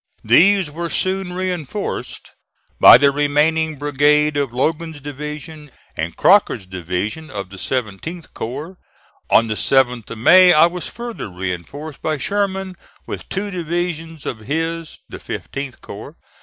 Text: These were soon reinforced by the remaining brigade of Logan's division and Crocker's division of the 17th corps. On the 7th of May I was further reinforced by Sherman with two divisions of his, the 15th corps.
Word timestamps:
These 0.23 0.71
were 0.71 0.89
soon 0.89 1.31
reinforced 1.33 2.31
by 2.79 2.97
the 2.97 3.11
remaining 3.11 3.75
brigade 3.75 4.35
of 4.35 4.51
Logan's 4.51 4.99
division 4.99 5.69
and 5.95 6.17
Crocker's 6.17 6.65
division 6.65 7.29
of 7.29 7.49
the 7.51 7.57
17th 7.57 8.33
corps. 8.33 8.79
On 9.29 9.45
the 9.47 9.53
7th 9.53 10.09
of 10.09 10.17
May 10.17 10.53
I 10.53 10.65
was 10.65 10.87
further 10.89 11.29
reinforced 11.29 12.01
by 12.01 12.17
Sherman 12.17 12.77
with 13.05 13.29
two 13.29 13.51
divisions 13.51 14.25
of 14.25 14.39
his, 14.39 14.97
the 15.07 15.19
15th 15.19 15.81
corps. 15.81 16.17